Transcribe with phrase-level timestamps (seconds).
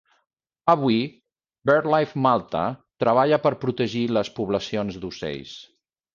[0.71, 0.95] Avui
[1.71, 2.63] Birdlife Malta
[3.05, 5.55] treballa per protegir les poblacions d'ocells.